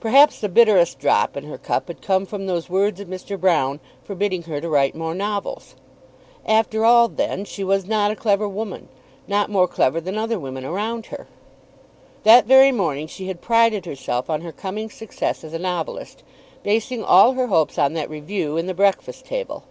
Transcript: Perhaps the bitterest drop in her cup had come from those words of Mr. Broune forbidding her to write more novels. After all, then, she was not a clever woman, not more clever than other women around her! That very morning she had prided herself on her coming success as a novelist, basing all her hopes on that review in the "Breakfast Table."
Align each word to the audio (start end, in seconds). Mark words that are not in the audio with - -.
Perhaps 0.00 0.40
the 0.40 0.48
bitterest 0.48 0.98
drop 0.98 1.36
in 1.36 1.44
her 1.44 1.58
cup 1.58 1.88
had 1.88 2.00
come 2.00 2.24
from 2.24 2.46
those 2.46 2.70
words 2.70 2.98
of 2.98 3.08
Mr. 3.08 3.36
Broune 3.36 3.78
forbidding 4.04 4.44
her 4.44 4.58
to 4.58 4.70
write 4.70 4.94
more 4.94 5.14
novels. 5.14 5.74
After 6.46 6.82
all, 6.86 7.08
then, 7.08 7.44
she 7.44 7.62
was 7.62 7.84
not 7.84 8.10
a 8.10 8.16
clever 8.16 8.48
woman, 8.48 8.88
not 9.28 9.50
more 9.50 9.68
clever 9.68 10.00
than 10.00 10.16
other 10.16 10.38
women 10.38 10.64
around 10.64 11.04
her! 11.12 11.26
That 12.22 12.46
very 12.46 12.72
morning 12.72 13.06
she 13.06 13.28
had 13.28 13.42
prided 13.42 13.84
herself 13.84 14.30
on 14.30 14.40
her 14.40 14.50
coming 14.50 14.88
success 14.88 15.44
as 15.44 15.52
a 15.52 15.58
novelist, 15.58 16.22
basing 16.62 17.04
all 17.04 17.32
her 17.34 17.48
hopes 17.48 17.76
on 17.78 17.92
that 17.92 18.08
review 18.08 18.56
in 18.56 18.68
the 18.68 18.72
"Breakfast 18.72 19.26
Table." 19.26 19.64